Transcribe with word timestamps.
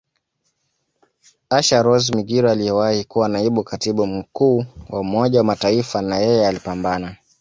Asha 1.49 1.81
Rose 1.83 2.13
Migiro 2.15 2.51
aliyewahi 2.51 3.03
kuwa 3.03 3.29
Naibu 3.29 3.63
Katibu 3.63 4.07
Mkuu 4.07 4.65
wa 4.89 4.99
Umoja 4.99 5.37
wa 5.39 5.45
Mataifa 5.45 6.01
nayeye 6.01 6.47
alipambana 6.47 7.15